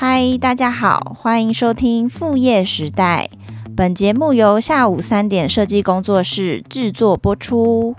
[0.00, 3.28] 嗨，大家好，欢迎收听副业时代。
[3.76, 7.96] 本节目由下午三点设计工作室制作播出。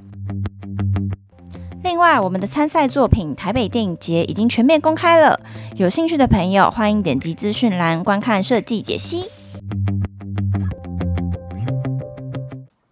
[1.83, 5.41] 另外，我们的参赛作品台北电影节已经全面公开了，
[5.75, 9.25] 有兴趣的朋友欢迎点击资讯栏观看设计解析。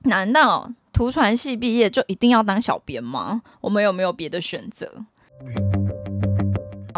[0.01, 3.41] 难道图传系毕业就一定要当小编吗？
[3.61, 5.05] 我们有没有别的选择？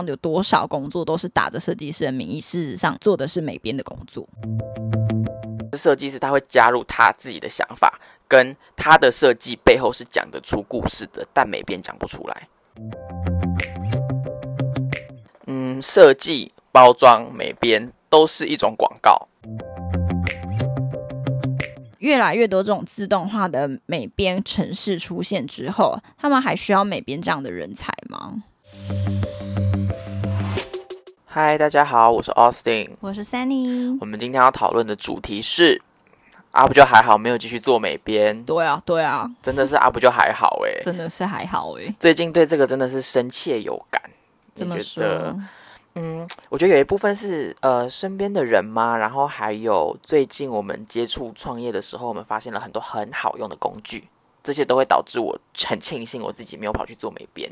[0.08, 4.28] 有多少工作都是打着设计师的名义，事实上做的是美编的工作。
[5.78, 12.48] 设计师他会加入他自己的想法，跟他的设计背后是讲得出故事的，但美编讲不出来。
[15.48, 19.28] 嗯，设计、包装、美编都是一种广告。
[22.00, 28.42] 越来越多这种自动化的美编城市出现之后，他们还需要美编这样的人才吗？
[31.32, 33.96] 嗨，大家好，我是 Austin，我是 Sunny。
[34.02, 35.80] 我们今天要讨论的主题是
[36.54, 38.44] 阿不就还好，没有继续做美编。
[38.46, 41.96] 对啊，对啊，真的是阿不就还好哎，真的是还好哎。
[42.00, 44.02] 最近对这个真的是深切有感。
[44.56, 45.38] 你觉得？
[45.94, 54.06] 嗯，我觉得有一部分是呃身边的人嘛，然后还有最近我们接触创业的时候，我们发现了很多很好用的工具，
[54.42, 57.48] 这些都会导致我很庆幸我自己没有跑去做美编。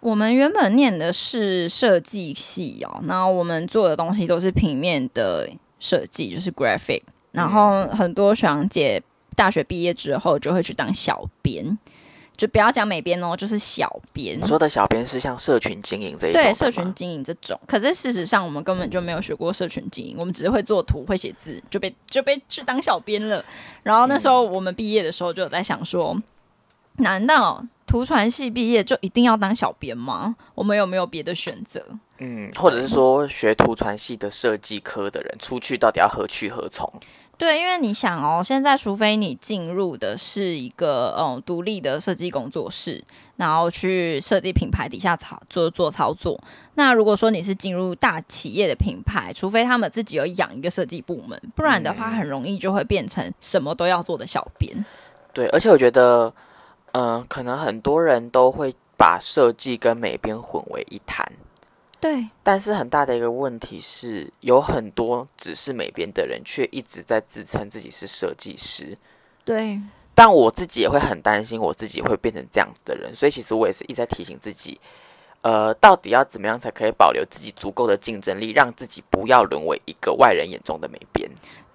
[0.00, 5.48] 我们原本念的是设计系哦，那我们做的东西都是平面的
[5.78, 7.02] 设计，就是 graphic。
[7.32, 9.02] 然后很多学长姐
[9.36, 11.78] 大学毕业之后就会去当小编，
[12.36, 14.40] 就不要讲美编哦，就是小编。
[14.40, 16.42] 你说的小编是像社群经营这一种？
[16.42, 17.60] 对，社群经营这种。
[17.66, 23.44] 可是事实上，我们根本就没有学过社群经营，我们只是会做图、会写字，就被就被去当小编了。
[23.82, 26.20] 然后那时候我们毕业的时候就有在想说，
[27.00, 27.64] 难道？
[27.86, 30.36] 图传系毕业就一定要当小编吗？
[30.54, 31.84] 我们有没有别的选择？
[32.18, 36.88] 嗯，或者是说学图传系的设计科的人出去到底要何去何从？
[37.36, 43.02] 对，因为你想哦，现在除非你进入的是一个嗯独立的设计工作室，
[43.38, 46.40] 然后去设计品牌底下操做做操作。
[46.74, 54.84] 那如果说你是进入大企业的品牌，除非他们自己有养一个设计部门，不然的话很容易就会变成什么都要做的小编。
[55.32, 56.32] 对，而且我觉得。
[56.92, 61.30] 嗯、呃，可能很多人都会把设计跟美编混为一谈。
[62.00, 68.96] 对，但是很大的一个问题是，有很多只是美编的人，却一直在自称自己是设计师。
[69.44, 69.78] 对，
[70.14, 74.80] 但我自己也会很担心，我自己会变成这样的人，所以其实我也是一直在提醒自己，
[75.42, 81.30] 呃，到底要怎么样才可以保留自己足够的竞争力，让自己不要沦为一个外人眼中的美编。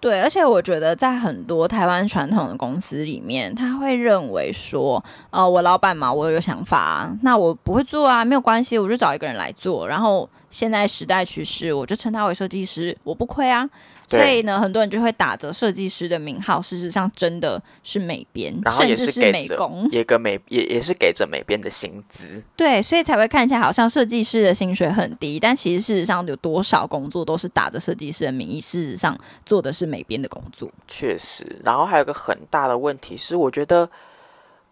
[0.05, 10.29] 对，而且我觉得在很多台湾传统的公司里面，他会认为说，呃，我老板嘛，我有想法啊，那我不会做啊，没有关系，我就找一个人来做，然后。
[10.51, 13.69] 现在时代趋势，我就称他为设计师，我不亏啊。
[14.07, 22.41] 所以呢，很多人就会打着设计师的名号，事实上真的是美编，然后也是，甚至是美工，也跟美也也是给着美编的薪资。
[22.55, 30.71] 对，所以才会看起来好像设计师的薪水很低，但其实事实上有多少工作都是打着设计师的名义，事实上做的是美编的工作。
[30.87, 33.89] 确实，然后还有一个很大的问题是，我觉得。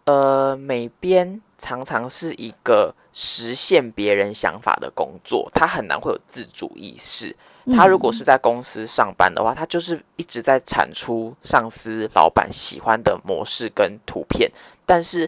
[0.06, 7.34] 呃，美编常常是一个实现别人想法的工作，他很难会有自主意识。
[7.74, 14.52] 他如果是在公司上班的话，他就是一直在产出上司、老板喜欢的模式跟图片，
[14.84, 15.26] 但是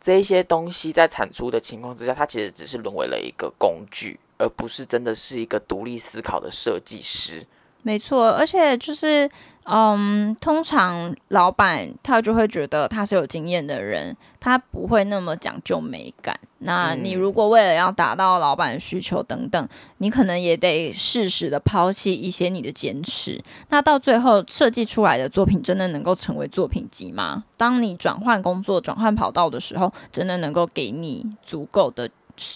[0.00, 7.46] 这些东西在产出的情况之下，他其实只是沦为了一个工具，而不是真的是一个独立思考的设计师。
[7.82, 9.30] 没错，而且就是，
[9.64, 16.38] 嗯，通常老板他就会觉得他是有经验的人，他不会那么讲究美感。
[16.58, 19.68] 那你如果为了要达到老板的需求等等，
[19.98, 23.40] 你可能也得适时的抛弃一些你的坚持。
[23.68, 27.44] 那到最后设计出来的作品真的能够成为作品集吗？
[27.56, 32.10] 当你转换工作、转换跑道的时候，真的能够给你足够的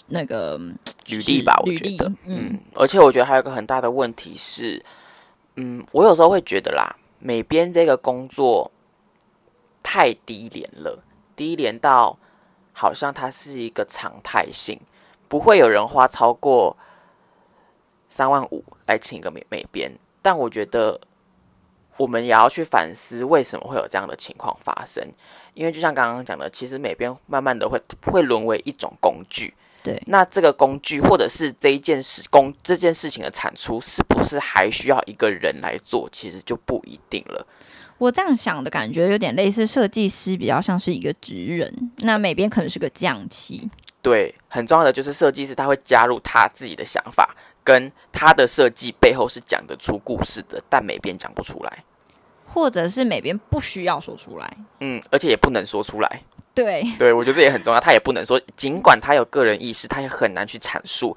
[0.08, 0.58] 那个
[1.06, 1.54] 履历吧？
[1.64, 4.84] 我觉得，嗯，嗯，而且我觉得还有一个很大的问题是。
[5.56, 8.70] 嗯，我有时候会觉得啦，美编这个工作
[9.82, 11.02] 太低廉了，
[11.36, 12.18] 低廉到
[12.72, 14.80] 好像它是一个常态性，
[15.28, 16.76] 不会有人花超过
[18.08, 19.92] 三万五来请一个美美编。
[20.22, 20.98] 但我觉得
[21.98, 25.06] 我们也要去反思，为什么会有这样的情况发生？
[25.52, 29.52] 因为就像刚刚讲的，其实美编慢慢的会会沦为一种工具。
[29.82, 36.08] 对，那这个工具或者是这一件事工这件事情的产出，是不是还需要一个人来做？
[36.12, 37.46] 其实就不一定了。
[37.98, 43.68] 我这样想的感觉有点类似，设计师比较像是一个职人，那美编可能是个匠气。
[44.00, 51.84] 对，很重要的就是设计师他会加入他自己的想法，跟他的设计背后是讲得出故事的，但美编讲不出来，
[52.46, 56.22] 或者是美编不需要说出来，嗯，而且也不能说出来。
[56.54, 61.16] 对，对我觉得这也很重要，他也不能说，尽管他有个人意识，他也很难去阐述，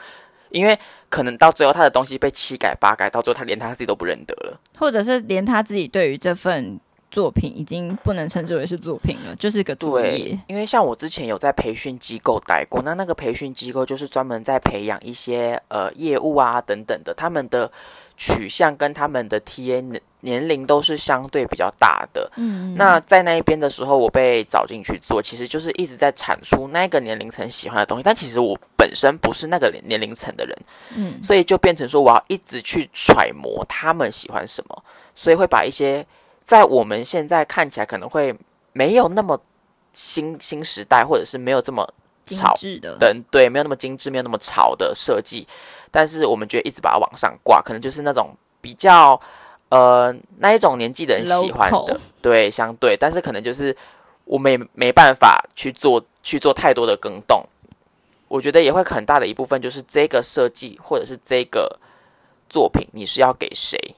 [0.49, 0.77] 因为
[1.09, 6.79] 可能到最后他的东西被七改八改，到最后他连他自己都不认得了，或者是连他自己对于这份。
[7.11, 10.37] 作品已经不能称之为是作品了，就是个作业。
[10.47, 17.71] 因为像我之前有在培训机构待过，那那个培训机构就是专门在培养一些呃业务啊等等的，他们的
[18.17, 22.31] 取向跟他们的 TA 年年龄都是相对比较大的。
[22.35, 30.57] 嗯，那在那一边的时候，我被找进去做，其实就是一直在产出那个年龄层喜欢的东西，但其实我本身不是那个年龄层的人，
[30.95, 34.83] 嗯，所以就变成说我要一直去揣摩他们喜欢什么，
[35.13, 36.05] 所以会把一些。
[36.45, 38.31] 在我们现在看起来可能会
[38.71, 39.35] 没有那么
[39.93, 41.91] 新新时代，或者是没有这么
[42.23, 42.95] 精致的，
[43.31, 45.47] 对，没有那么精致，没有那么潮的设计，
[45.95, 49.17] 但是我们觉得一直把它往上挂，可能就是那种比较
[49.69, 53.73] 呃那一种年纪的人喜欢的，对，相对，但是可能就是
[54.25, 57.41] 我们也没办法去做去做太多的更动，
[58.27, 61.79] 我觉得也会很大的一部分就是这个设计或者是这个
[62.49, 63.95] 作品，你是要给谁？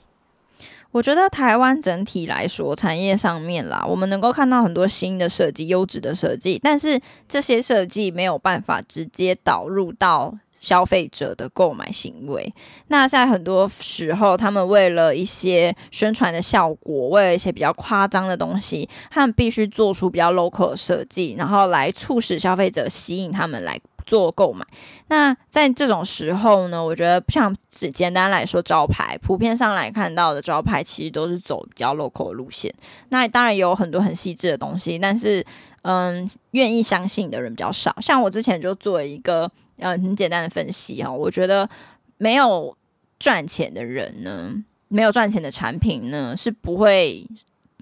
[0.92, 12.54] 我觉得台湾整体来说，产业上面啦，我们能够看到很多新的设计、优质的设计，但是这些设计没有办法直接导入到消费者的购买行为。
[12.88, 23.80] 那在很多时候，他们为了一些宣传的效果，为了一些比较夸张的东西，他们必须做出比较 local 的设计，然后来促使消费者吸引他们来。
[24.08, 24.66] 做购买，
[25.10, 32.74] 那在这种时候呢，我觉得像只简单来说，招牌普遍上来看到的招牌，其实都是走比较 local 的路线。
[33.10, 35.46] 那当然有很多很细致的东西，但是
[35.82, 37.94] 嗯，愿意相信的人比较少。
[38.00, 41.70] 像我之前就做一个嗯很简单的分析哈，我觉得
[42.18, 42.76] 没有
[43.20, 44.54] 赚钱的人呢，
[44.88, 47.26] 没有赚钱的产品呢，是不会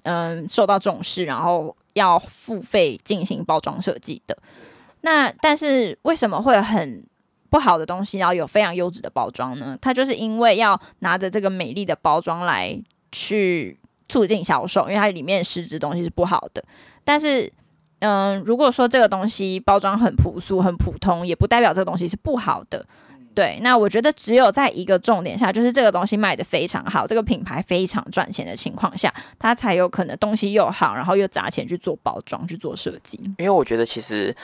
[0.04, 4.38] 嗯受到重视，然后要付费进行包装设计的。
[5.02, 7.06] 那但是为什么会很
[7.50, 9.78] 不好的东西，然后有非常优质的包装呢？
[9.82, 12.78] 它就是因为要拿着这个美丽的包装来
[13.12, 13.78] 去
[14.10, 16.64] 促进销售，因为它里面实质东西是不好的。
[17.04, 17.52] 但是，
[18.00, 22.86] 嗯，如果说这个东西包装很朴素、很普通，也不代表这个东西是不好的。
[23.34, 33.20] 对，那我觉得只有在一个重点下，就是这个东西卖的非常好，这个品牌非常赚钱的情况下，它才有可能东西又好，然后又砸钱去做包装、去做设计。
[33.38, 34.36] 因为我觉得其实。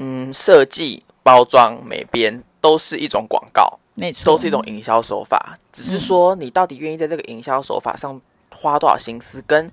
[0.00, 5.58] 嗯，设计、包装、美编都是一种广告，没错，都是一种营销手法。
[5.72, 8.20] 只是说，你到底愿意在这个营销手法上
[8.54, 9.68] 花多少心思，跟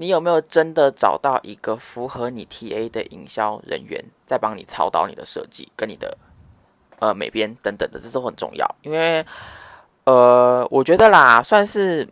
[0.00, 6.16] 你有没有真的找到一个符合你 TA 的营销人员，在帮你操刀你的设计跟你的
[7.00, 8.66] 呃美编等等的，这都很重要。
[8.80, 9.22] 因为
[10.04, 12.08] 呃，我觉得啦，算是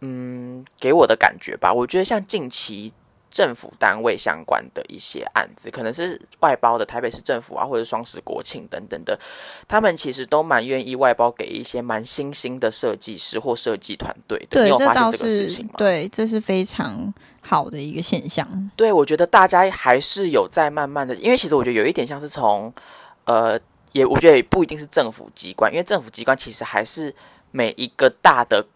[0.00, 1.72] 嗯给我的感觉吧。
[1.72, 2.92] 我觉得像近期。
[3.30, 9.18] 政府单位相关的一些案子，可能是外包的台北市政府啊，或者双十国庆等等的，
[9.66, 14.46] 他们其实都蛮愿意外包给一些蛮新兴的设计师或设计团队的。
[14.50, 15.74] 对，你有发现这个事情吗？
[15.76, 18.70] 对，这是非常好的一个现象。
[18.74, 22.72] 对，我觉得大家还是有在慢慢的，因为其实我觉得有一点像是从，
[23.24, 23.58] 呃，
[23.92, 27.14] 也我觉得也不一定是政府机关，因为政府机关其实还是
[27.50, 28.66] 每一个大的。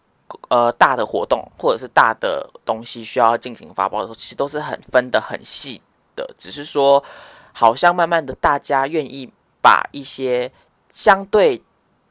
[0.49, 5.81] 呃，大的活动或者是大的东西需要进行发包的时候，其实都是很分的很细
[6.15, 6.29] 的。
[6.37, 7.03] 只是说，
[7.51, 9.29] 好像慢慢的，大家愿意
[9.61, 10.51] 把一些
[10.91, 11.61] 相对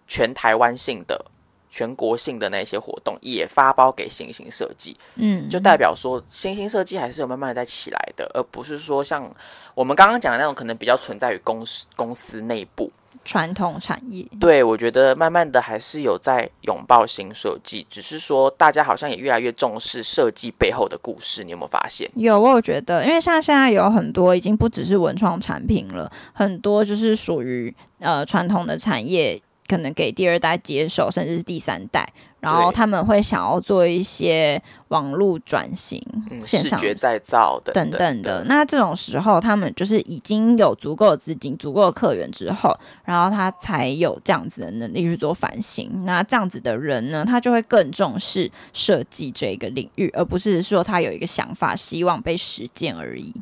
[0.06, 1.24] 全台湾性的、
[1.70, 4.96] 全国性的那些活动也发包给新兴设计。
[5.16, 9.30] 嗯，就代表说，新兴设计还是有慢慢的在起来的，而不是说像
[9.74, 12.90] 我们刚刚讲的那种，可能比较存在于公司公司内部。
[13.24, 21.44] 传统产业，对，我觉得慢慢的还是有在拥抱新设计，只是说大家好像也越来越重视设计背后的故事。
[21.44, 22.10] 你有没有发现？
[22.16, 32.12] 有，我有觉得，因为像现在有很多已经不只是文创产品了，很多就是属于呃传统的产业，可能给第二代接手，甚至是第三代。
[32.42, 38.42] 然后他们会想要做一些网络转型、嗯、视觉再造的等等的。
[38.48, 46.04] 那这种时候，他们就是已经有足够的资金、足够的客源之后，然后他才有这样子的能力去做反省。
[46.04, 53.32] 那这样子的人呢，他就会更重视设计这个领域，而不是说他有一个想法，希望被实践而已。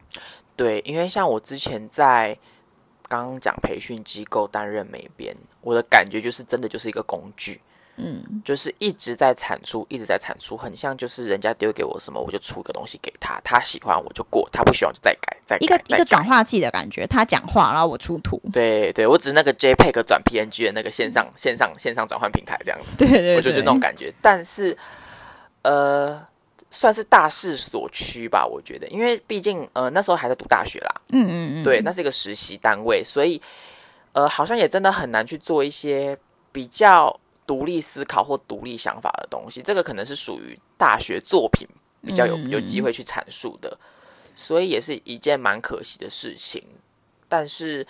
[0.56, 2.36] 对，因为像我之前在
[3.08, 7.58] 刚刚讲培训机构担任美编，我的感觉就是真的就是一个工具。
[8.02, 24.74] 嗯，就是一直在产出，一直在产出，很像就是人家丢给我什么，我就出个东西给他，他喜欢我就过，他不喜欢就再改，再改一个再一个转化器的感觉，他讲话，然后我出图，对对，我只是那个 JPEG 转 PNG 的那个线上线上线上转换平台这样子， 对，对对，我就觉得那种感觉，但是
[25.62, 26.20] 呃，
[26.70, 33.40] 算是大势所趋吧，我觉得，因为毕竟呃那时候还在读大学啦，嗯嗯嗯，对，那是一个实习单位，所以
[34.12, 36.16] 呃好像也真的很难去做一些
[36.52, 37.18] 比较。
[37.50, 41.66] 独立思考或独立想法的东西，这个可能是属于大学作品
[42.00, 43.76] 比较有有机会去阐述的，
[44.36, 46.62] 所以也是一件蛮可惜的事情。
[47.28, 47.84] 但是，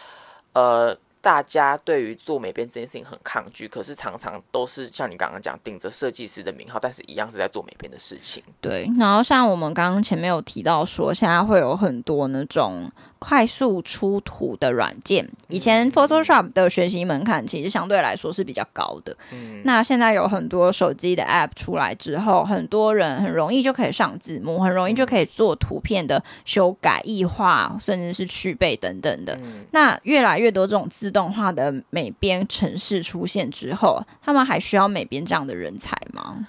[0.54, 0.96] 呃。
[1.22, 8.42] 大家对于做美编这件事情很抗拒，可是常常都是像你刚刚讲，顶着设计师的名号，但是一样是在做美编的事情。
[8.58, 12.90] 对，然后像我们刚刚前面有提到说，现在会有很多那种
[13.20, 15.28] 快速出图的软件。
[15.46, 19.16] 以前 Photoshop 的学习门槛其实相对来说是比较高的。
[19.32, 29.34] 嗯，那现在有很多手机的 App 出来之后，很多人很容易就可以上字幕，很容易就可以做图片的修改、异化，甚至是去背等等的。
[29.42, 30.80] 嗯，那越来越多这种。
[30.90, 36.48] 自动化的美编城市出现之后，他们还需要美编这样的人才吗？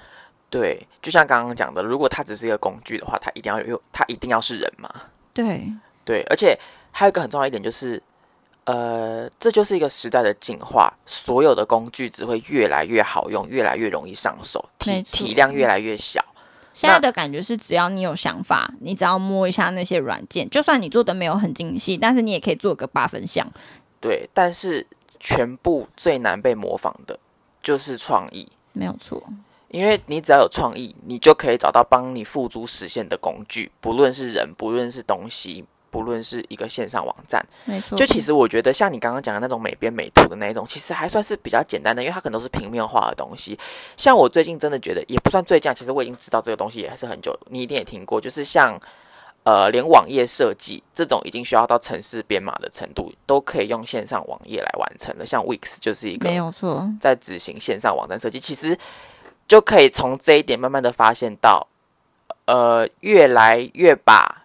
[0.50, 4.90] 对，就像刚刚讲的，如果它只是一个工具的话，它一定要有，它一定要是人嘛？
[5.34, 5.72] 对
[6.12, 6.60] 对，而且
[6.91, 8.03] 还有一个很重要一点就是，
[8.65, 16.22] 呃，这就是一个时代的进化，所有的工具只会越来越好用，越来越容易上手，体体量越来越小。
[16.74, 23.50] 现在的感觉是，只要你有想法，你只要摸一下那些软件，就算你做的没有很精细，但是你也可以做个八分像。
[24.01, 24.86] 对，但是
[25.18, 27.18] 全部最难被模仿的
[27.63, 29.24] 就是创意，没有错。
[29.70, 37.96] 因为你只要有创意，你就可以找到帮你付诸实现的工具，不论是人，不论是东西，不论是一个线上网站，没错。
[37.96, 43.60] 就其实我觉得，像你刚刚讲的那种美编美图的那一种，其实还算是比较简单的，因为它可能都是平面化的东西。
[43.96, 48.80] 像我最近真的觉得，也不算最近，其实我已经知道这个东西也还是很久，你一定也听过，就是像。
[49.44, 55.26] 呃，连网页设计这种已经需要到城市编码的程度，都可以用线上网页来完成了。
[55.26, 58.78] 像 Wix 就是一个没有错，在执行线上网站设计，其实
[59.48, 61.68] 就可以从这一点慢慢的发现到，
[62.46, 64.41] 呃，越来越把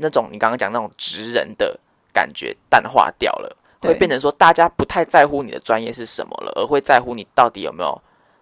[0.00, 1.78] 那种你刚刚讲那种职人的
[2.12, 8.00] 感觉淡化掉了，会变成说大家不太在乎你的专业是什么了，而会在乎你到底有没有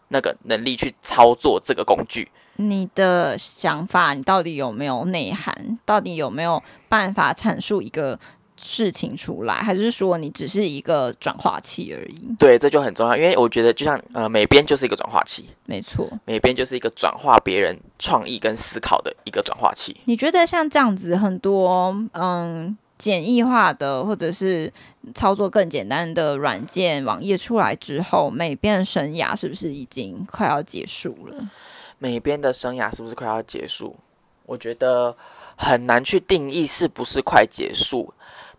[0.09, 2.31] 那个能力去操作这个工具。
[2.61, 5.79] 你的想法，你到底有没有内涵？
[5.85, 8.19] 到底有没有办法阐述一个
[8.59, 9.55] 事情出来？
[9.55, 12.29] 还是说你只是一个转化器而已？
[12.39, 19.97] 对，这就很重要，因为我觉得就像呃，美编就是一个转化器，没错，美编就是一个转化别人创意跟思考的一个转化器。
[20.05, 24.73] 你觉得像这样子很多嗯简易化的，或者是
[25.15, 31.49] 操作更简单的软件网页出来之后，美编的生涯是不是已经快要结束了？
[31.99, 33.97] 美编的生涯是不是快要结束？
[34.47, 35.15] 我觉得
[35.57, 38.15] 很难去定义是不是快结束，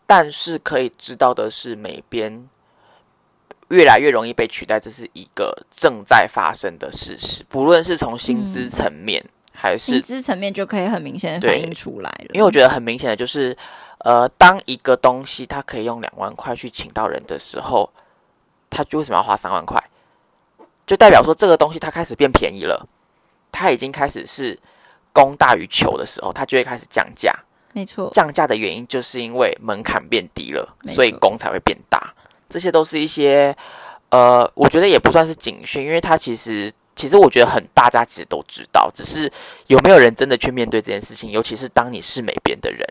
[0.09, 2.49] 但是可以知道的是，美编
[3.67, 7.45] 越来越容易被取代，这是一个正在发生的事实。
[7.47, 12.29] 不论是从薪资层面，嗯、还是薪资层面，就可以很明显的反映出来了。
[12.33, 13.55] 因为我觉得很明显的就是，
[13.99, 17.87] 呃，当一个东西它可以用两万块去请到人的时候，
[18.67, 19.79] 他就为什么要花三万块？
[20.87, 22.89] 就代表说这个东西它开始变便宜了。
[23.51, 24.57] 它已经开始是
[25.13, 27.31] 供大于求的时候，它就会开始降价。
[27.73, 32.13] 没错，降价的原因就是因为门槛变低了，所以工才会变大。
[32.49, 33.55] 这些都是一些
[34.09, 39.31] 呃，我觉得也不算是警讯，因为它其实其实我觉得很大家其实都知道，只是
[39.67, 42.87] 有没有人真的去面对这件事情，尤其是当你是美编的人。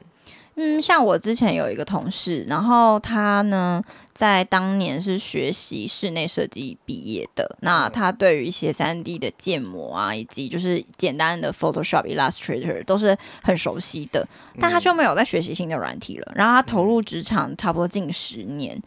[0.60, 3.80] 嗯，像我之前有一个同事，然后他呢，
[4.12, 7.56] 在当年是学习室内设计毕业的。
[7.60, 14.26] 那他对于一些三 D 的建模啊，以及就是简单的 Photoshop、Illustrator 都是很熟悉的，
[14.58, 16.32] 但他就没有在学习新的软体了。
[16.34, 18.82] 然后他投入职场差不多近十年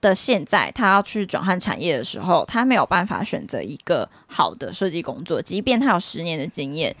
[0.00, 6.94] 的现在，他要去转换产业的时候，他没有办法选择一个好的设计工作，即便他有十年的经验，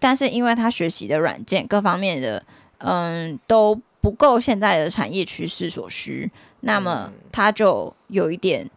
[0.00, 2.42] 但是因为他学习的软件各方面的。
[2.78, 6.30] 嗯，都不够现在的产业趋势所需，
[6.60, 8.68] 那么他就有一点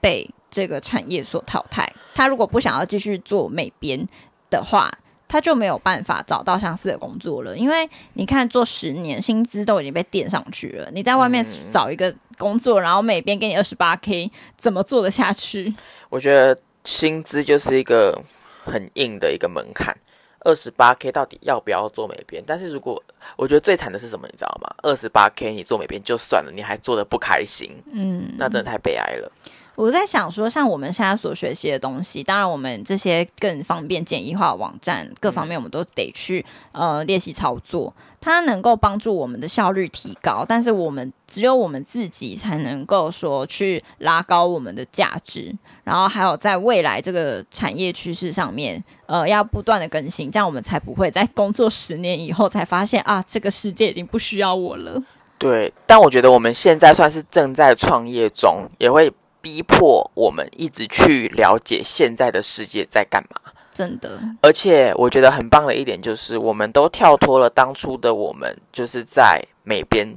[0.00, 1.90] 被这个产业所淘汰。
[2.14, 4.06] 他如果不想要继续做美编
[4.50, 4.90] 的话，
[5.28, 7.56] 他就没有办法找到相似的工作了。
[7.56, 15.74] 因为你看，做十年薪资都已经被垫上去了，你在外面找一个工作，然后美编给你二十八 K，怎么做得下去？
[16.10, 18.22] 我觉得薪资就是一个
[18.64, 19.96] 很硬的一个门槛。
[20.40, 22.42] 二十八 K 到底要不要做美编？
[22.46, 23.02] 但是如果
[23.36, 24.72] 我觉得最惨的是什么，你知道吗？
[24.82, 29.30] 二十八 K 你做美编就算了，你还做的不开心，嗯，那真的太悲哀了。
[29.76, 40.44] 我在想说，像我们现在所学习的东西，当然我们这些更方便简易化的网站各方面，我们都得去呃练习操作，它能够帮助我们的效率提高。
[40.48, 45.54] 但是我们只有我们自己才能够说去拉高我们的价值，
[45.84, 55.02] 然后还有在未来这个产业趋势上面，呃，要不断的更新，这样我们才不会在工作十年以后才发现啊，这个世界已经不需要我了。
[55.38, 59.12] 对，但我觉得我们现在算是正在创业中，也会
[59.46, 63.52] 逼迫我们一直去了解现在的世界在干嘛。
[63.72, 70.08] 真的，而且我觉得很棒的一点就是，我们都跳脱了当初的我们，就是在美编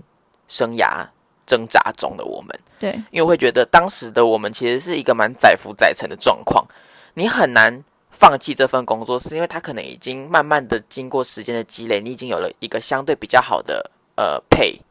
[0.48, 1.06] 生涯
[1.46, 2.60] 挣扎中的我们。
[2.80, 6.66] 对，因为会觉得当时的我们其实是一个蛮载浮载沉的状况，
[7.14, 14.82] 你很难放弃这份工作，是因为它可能已经慢慢的经过时间的积累，你已经有了一个相对比较好的呃配。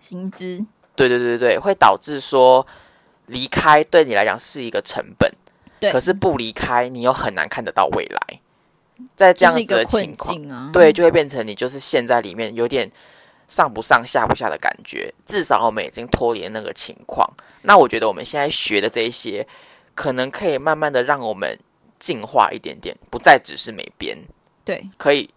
[0.00, 0.64] 薪资，
[0.94, 2.66] 对对对对，会导致说
[3.26, 5.32] 离开对你来讲是一个成本，
[5.80, 8.40] 对，可是不离开你又很难看得到未来，
[9.14, 12.90] 在这样子的情况，啊、对，就会变成你就是陷在里面有点
[13.46, 15.12] 上不上下不下的感觉。
[15.26, 17.28] 至少我们已经脱离了那个情况，
[17.62, 19.46] 那我觉得我们现在学的这一些，
[19.94, 21.58] 可能可以慢慢的让我们
[21.98, 24.16] 进化一点点，不再只是美编，
[24.64, 25.28] 对，可以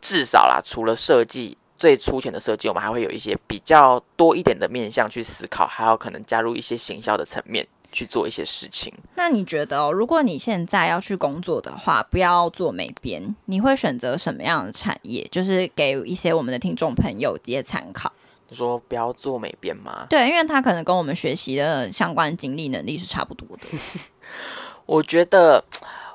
[0.00, 1.56] 至少啦，除了设计。
[1.82, 8.94] 最粗浅的设计，我们还会有一些比较多一点的面向去思考，还有可能加入一些行销的层面去做一些事情。
[9.16, 15.26] 那你觉得哦，如果你现在要去工作的话，不要做美编，你会选择什么样的产业？
[15.32, 18.12] 就是给一些我们的听众朋友一些参考。
[18.48, 20.06] 你说不要做美编吗？
[20.08, 23.64] 对，因为他可能跟我们学习的相关经历能力是差不多的。
[24.86, 25.64] 我觉得。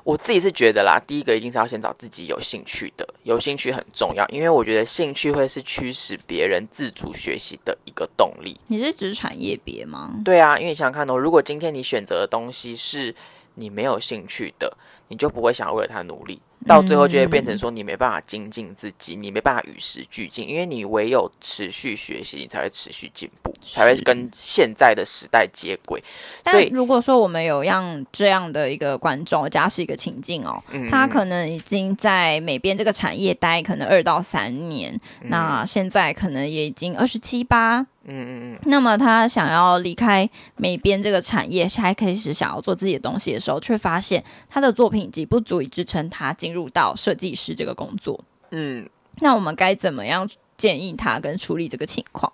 [0.08, 8.58] 我自己是觉得啦，第一个一定是要先找自己有兴趣的，有兴趣很重要，因为我觉得兴趣会是驱使别人自主学习的一个动力。
[8.68, 10.10] 你是指产业别吗？
[10.24, 13.14] 对啊，因为你想想看哦，如果今天你选择的东西是
[13.56, 14.74] 你没有兴趣的，
[15.08, 16.40] 你就不会想要为了它努力。
[16.66, 26.02] 到最后就会变成说，你没办法精进自己，你没办法与时俱进，因为你唯有持续学习，你才会持续进步，才会跟现在的时代接轨。
[26.50, 37.86] 所以，如果说我们有让这样的一个观众，假设一个情境哦，他可能已经在美编这个产业待可能二到三年，那现在可能也已经二十七八。
[38.10, 48.18] 嗯嗯嗯，那么他想要离开美编这个产业，还开始想要做自己的东西的时候，却发现他的作品已经不足以支撑他进入到设计师这个工作。
[48.50, 48.88] 嗯，
[49.20, 52.32] 那我们该怎么样建议他跟处理这个情况？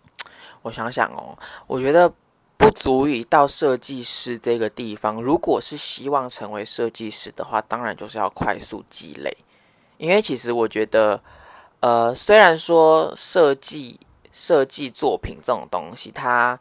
[0.63, 2.13] 我想想哦，我觉得
[2.57, 5.21] 不足以到设计师这个地方。
[5.21, 9.37] 如果是希望成为设计师的话，当然就是要快速积累。
[9.99, 11.21] 因为其实我觉得，
[11.81, 14.01] 呃，虽然说设计。
[14.37, 16.59] 设计作品这种东西，它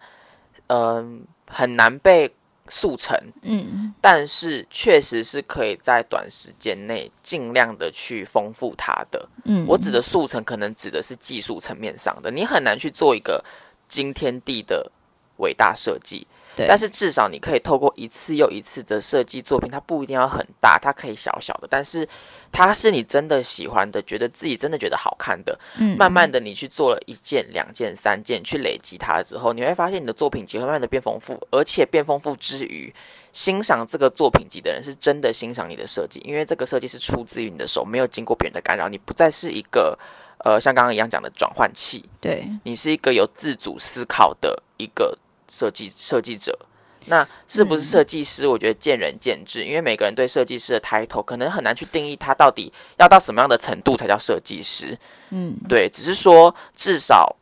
[0.68, 2.32] 嗯、呃、很难被
[2.70, 13.44] 速成，嗯，但是确实是可以在短时间内尽量的去丰富它的，嗯，我指的速成可能指的是技术层面上的，你很难去做一个
[13.88, 14.92] 惊天地的
[15.38, 16.26] 伟大设计。
[16.56, 22.08] 对，但是至少你可以透过一次又一次的设计作品，它不一定要很大，它可以小小的，但是
[22.52, 25.58] 它是你真的喜欢的，觉得自己真的觉得好看的。
[25.80, 32.94] 嗯，慢慢的你去做了一件、两件、三件，去累积它之后，你会发现你的作品集会慢慢的变丰富，而且变丰富之余，
[33.32, 39.98] 欣赏这个作品集的人是真的欣赏你的设计，因为这个设计是出自于你的手，没有经过别人的干扰，你不再是一个
[40.46, 45.18] 呃像刚刚一样讲的转换器，对，你是一个有自主思考的一个。
[45.54, 46.58] 设计设计者，
[47.06, 48.48] 那是不是设计师？
[48.48, 54.98] 我觉得见仁见智，嗯，因为每个人对设计师的 title 可能很难去定义他到底要到什么样的程度才叫设计师。
[55.30, 57.36] 嗯，对，只是说至少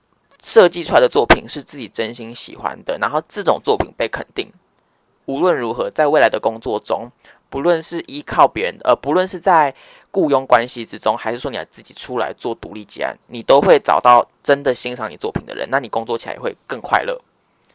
[0.43, 4.51] 设计出来的作品是自己真心喜欢的，然后这种作品被肯定，
[5.25, 7.09] 无论如何，在未来的工作中，
[7.49, 9.73] 不论是依靠别人，呃，不论是在
[10.09, 17.21] 雇佣关系之中，还是说你要自己出来做独立结案，你都会找到真的欣赏你作品的人，那你工作起来也会更快乐。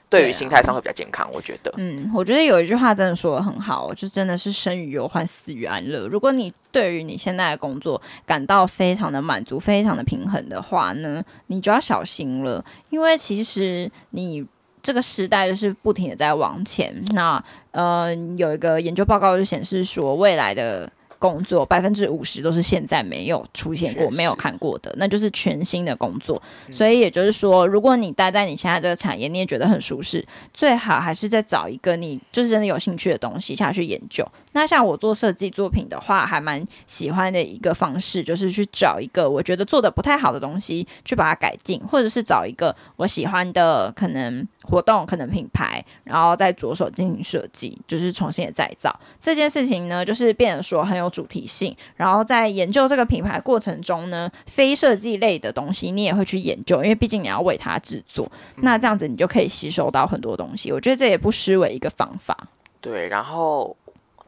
[0.08, 1.72] 对于心态上会比较健康，我觉得。
[1.76, 6.06] 嗯，我觉得有一句话真的说的很好，就真的是生于忧患，死于安乐。
[6.06, 14.46] 如果你对于你现在的工作感到非常的满足、非常的平衡的话呢，你就要小心了，因为其实你
[14.82, 16.94] 这个时代就是不停的在往前。
[17.12, 17.42] 那
[17.72, 20.90] 呃，有一个研究报告就显示说，未来的。
[21.18, 26.40] 工作百分之五十都是现在没有出现过、没有看过的，那就是全新的工作。
[26.70, 34.26] 所以也就是说，如果你待在你现在这个产业，你也觉得很舒适，最好还是再找一个你就是真的有兴趣的东西下去研究。
[34.56, 48.98] 那像我做设计作品的话，还蛮喜欢的一个方式，就是去找一个我觉得做的不太好的东西，去把它改进，或者是找一个我喜欢的可能活动、可能品牌，然后再着手进行设计，就是重新的再造。
[49.20, 51.76] 这件事情呢，就是变得说很有主题性。
[51.94, 58.26] 然后在研究这个品牌过程中呢，非设计类的东西你也会去研究，因为毕竟你要为它制作。
[58.62, 60.72] 那这样子你就可以吸收到很多东西。
[60.72, 62.48] 我觉得这也不失为一个方法。
[62.80, 63.76] 对，然后。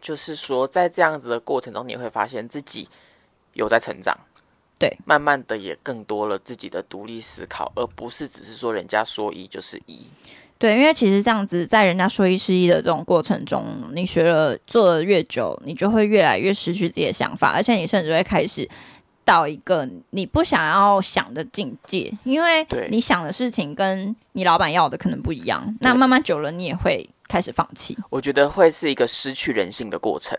[0.01, 2.89] 就是说，在这样子的过程中，你会发现自己
[3.53, 4.17] 有在成长，
[4.79, 10.01] 对，慢慢的也更多了自己的独立思考，而不是只是说人家说一就是一。
[10.59, 18.69] 对，因为其实这样子，在人家说一是一的这种过程中，你学了做的越久，你就会越来越失去自己的想法，而且你甚至会开始
[19.25, 25.77] 到一个你不想要想的境界，因为你想的事情跟你老板要的可能不一样。
[25.81, 27.09] 那慢慢久了，你也会。
[27.29, 30.37] 开始放弃，我觉得会是一个失去人性的过程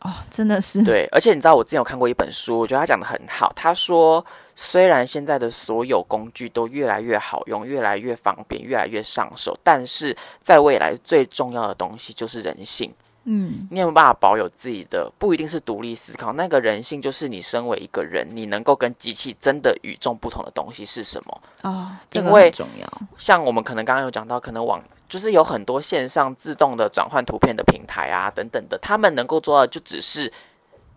[0.00, 0.84] 哦，真的是。
[0.84, 3.50] 对，而且你知道，我之前有看过一本书，我觉得他讲的很好。
[3.56, 12.92] 他说，虽然现在的所有工具都越来越好用，越来越方便，越来越上手，但是在未来最重要的东西就是人性。
[13.28, 15.10] 嗯，你有没有办法保有自己的？
[15.18, 21.42] 不一定是独立思考，那个人性就是你身为一个人，你能够跟机器真的与众不同的东西是什么？
[21.62, 23.02] 哦，这个很重要。
[23.16, 30.32] 像我们可能刚刚有讲到，可能网就是有很多线上自动的转换图片的平台啊，等等的，他们能够做到就只是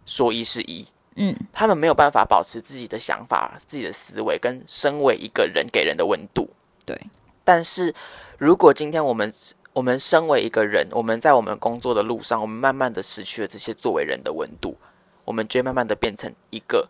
[0.06, 0.86] 说一是一。
[1.16, 6.50] 嗯，他们没有办法保持自己的想法、自己的思维跟身为一个人给人的温度。
[6.86, 6.98] 对，
[7.44, 7.94] 但是
[8.38, 9.34] 如果今天我们
[9.74, 14.78] 我们身为一个人，我们在我们工作的路上，我们慢慢的失去了这些作为人的温度，
[15.26, 16.88] 我们就会慢慢的变成一个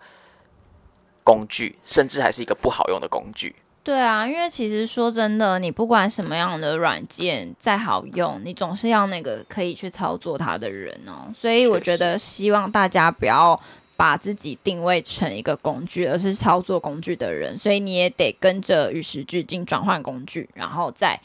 [1.23, 3.55] 工具，甚至还是一个不好用的工具。
[3.89, 11.32] 对啊，因为其实说真的，你不管什么样的软件再好用，你总是要那个可以去操作它的人哦。
[11.34, 13.60] 所以我觉得，希望大家不要
[13.97, 17.58] 把自己定位成一个工具，而是操作工具的人。
[17.58, 21.19] 所以你也得跟着与时俱进，转换工具，然后再。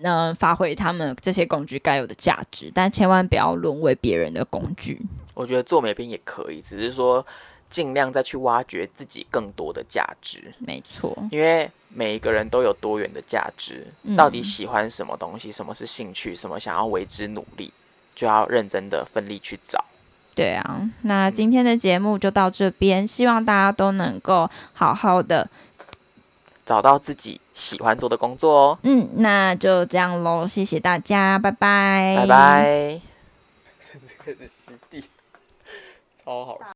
[0.00, 4.96] 能发挥他们这些工具该有的价值，但千万不要沦为别人的工具。
[5.34, 7.26] 我觉得做美编也可以，只是说
[7.70, 10.52] 尽量再去挖掘自己更多的价值。
[10.58, 17.72] 没错，因为每一个人都有多元的价值，到底喜欢什么东西，什么是兴趣，什么想要为之努力，
[18.14, 19.84] 就要认真的奋力去找。
[20.34, 25.48] 对啊，那今天的节目就到这边，希望大家都能够好好的。
[26.64, 28.78] 找到自己喜欢做的工作哦。
[28.82, 33.00] 嗯，那就这样喽，谢谢大家，拜拜，拜拜。
[33.80, 35.02] 甚至开始吸地，
[36.14, 36.66] 超好笑。